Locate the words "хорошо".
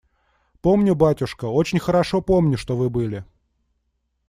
1.77-2.23